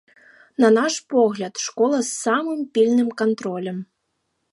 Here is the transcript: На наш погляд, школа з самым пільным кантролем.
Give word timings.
На 0.63 0.69
наш 0.77 0.95
погляд, 1.13 1.53
школа 1.65 1.99
з 2.07 2.11
самым 2.23 2.59
пільным 2.79 3.09
кантролем. 3.21 3.77